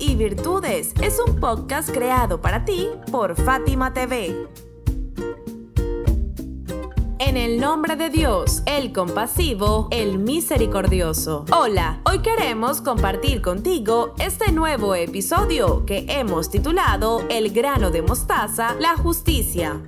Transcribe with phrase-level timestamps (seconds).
[0.00, 4.48] Y Virtudes es un podcast creado para ti por Fátima TV.
[7.20, 11.44] En el nombre de Dios, el compasivo, el misericordioso.
[11.52, 18.74] Hola, hoy queremos compartir contigo este nuevo episodio que hemos titulado El grano de mostaza,
[18.80, 19.80] la justicia.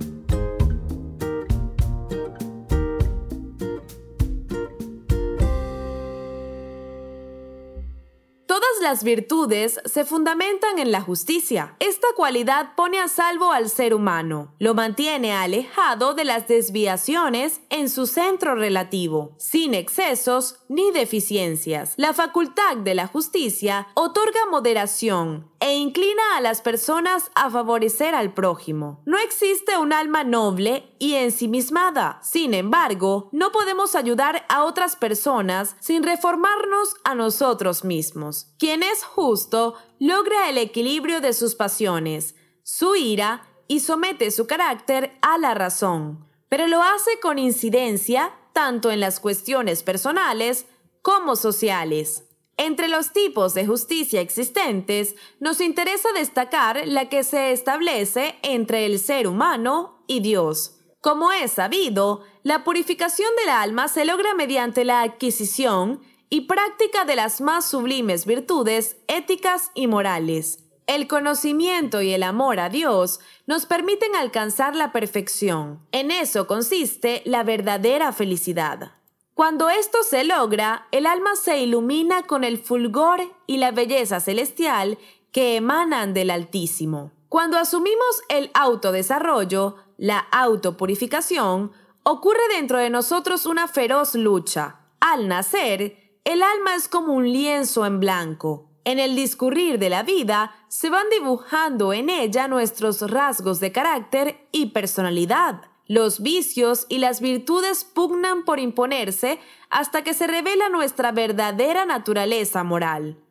[8.81, 11.75] Las virtudes se fundamentan en la justicia.
[11.79, 17.89] Esta cualidad pone a salvo al ser humano, lo mantiene alejado de las desviaciones en
[17.89, 21.93] su centro relativo, sin excesos ni deficiencias.
[21.97, 28.33] La facultad de la justicia otorga moderación e inclina a las personas a favorecer al
[28.33, 29.01] prójimo.
[29.05, 32.19] No existe un alma noble y ensimismada.
[32.21, 38.53] Sin embargo, no podemos ayudar a otras personas sin reformarnos a nosotros mismos.
[38.67, 45.17] Quien es justo logra el equilibrio de sus pasiones, su ira y somete su carácter
[45.21, 50.65] a la razón, pero lo hace con incidencia tanto en las cuestiones personales
[51.01, 52.25] como sociales.
[52.57, 58.99] Entre los tipos de justicia existentes, nos interesa destacar la que se establece entre el
[58.99, 60.73] ser humano y Dios.
[60.99, 67.15] Como es sabido, la purificación del alma se logra mediante la adquisición y práctica de
[67.15, 70.63] las más sublimes virtudes éticas y morales.
[70.87, 75.85] El conocimiento y el amor a Dios nos permiten alcanzar la perfección.
[75.91, 78.93] En eso consiste la verdadera felicidad.
[79.33, 84.97] Cuando esto se logra, el alma se ilumina con el fulgor y la belleza celestial
[85.31, 87.11] que emanan del Altísimo.
[87.29, 91.73] Cuando asumimos el autodesarrollo, la autopurificación,
[92.03, 94.79] ocurre dentro de nosotros una feroz lucha.
[95.01, 98.69] Al nacer, el alma es como un lienzo en blanco.
[98.83, 104.45] En el discurrir de la vida se van dibujando en ella nuestros rasgos de carácter
[104.51, 105.61] y personalidad.
[105.85, 109.39] Los vicios y las virtudes pugnan por imponerse
[109.69, 113.23] hasta que se revela nuestra verdadera naturaleza moral.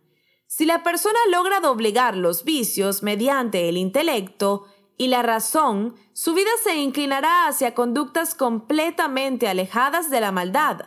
[0.46, 6.50] Si la persona logra doblegar los vicios mediante el intelecto y la razón, su vida
[6.64, 10.86] se inclinará hacia conductas completamente alejadas de la maldad.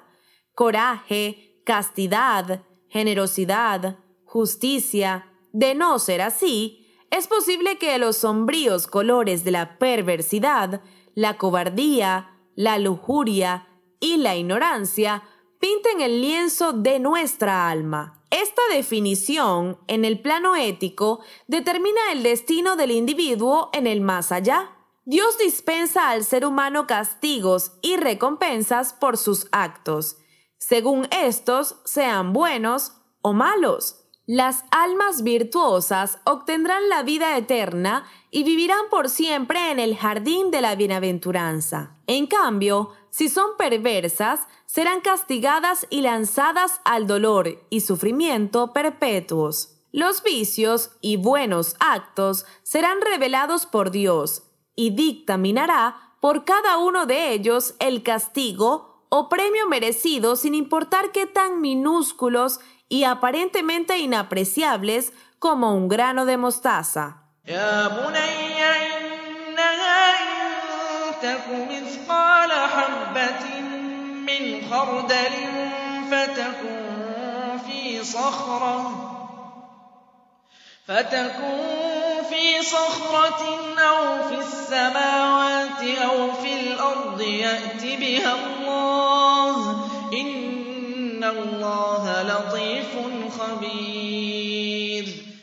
[0.56, 5.28] Coraje, castidad, generosidad, justicia.
[5.52, 10.82] De no ser así, es posible que los sombríos colores de la perversidad,
[11.14, 13.68] la cobardía, la lujuria
[14.00, 15.22] y la ignorancia
[15.60, 18.24] pinten el lienzo de nuestra alma.
[18.32, 24.72] Esta definición, en el plano ético, determina el destino del individuo en el más allá.
[25.06, 30.18] Dios dispensa al ser humano castigos y recompensas por sus actos,
[30.60, 34.06] según estos sean buenos o malos.
[34.28, 40.62] Las almas virtuosas obtendrán la vida eterna y vivirán por siempre en el jardín de
[40.62, 41.98] la bienaventuranza.
[42.06, 49.80] En cambio, si son perversas, serán castigadas y lanzadas al dolor y sufrimiento perpetuos.
[49.92, 54.44] Los vicios y buenos actos serán revelados por Dios
[54.76, 61.26] y dictaminará por cada uno de ellos el castigo o premio merecido sin importar qué
[61.26, 67.24] tan minúsculos y aparentemente inapreciables como un grano de mostaza.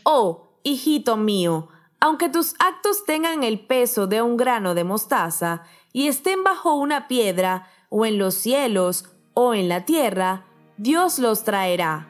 [0.05, 1.69] Oh, hijito mío,
[2.01, 5.63] aunque tus actos tengan el peso de un grano de mostaza
[5.93, 9.05] y estén bajo una piedra, o en los cielos,
[9.35, 10.45] o en la tierra,
[10.77, 12.09] Dios los traerá.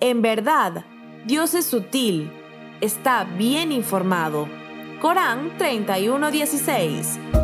[0.00, 0.84] En verdad,
[1.26, 2.32] Dios es sutil,
[2.80, 4.48] está bien informado.
[5.00, 7.43] Corán 31:16